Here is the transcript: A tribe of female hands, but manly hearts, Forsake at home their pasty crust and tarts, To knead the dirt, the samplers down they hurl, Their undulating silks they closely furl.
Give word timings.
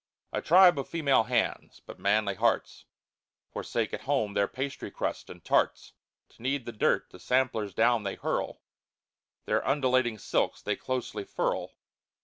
A 0.33 0.41
tribe 0.41 0.79
of 0.79 0.89
female 0.89 1.25
hands, 1.25 1.79
but 1.85 1.99
manly 1.99 2.33
hearts, 2.33 2.85
Forsake 3.51 3.93
at 3.93 4.01
home 4.01 4.33
their 4.33 4.47
pasty 4.47 4.89
crust 4.89 5.29
and 5.29 5.45
tarts, 5.45 5.93
To 6.29 6.41
knead 6.41 6.65
the 6.65 6.71
dirt, 6.71 7.11
the 7.11 7.19
samplers 7.19 7.75
down 7.75 8.01
they 8.01 8.15
hurl, 8.15 8.63
Their 9.45 9.63
undulating 9.63 10.17
silks 10.17 10.63
they 10.63 10.75
closely 10.75 11.23
furl. 11.23 11.75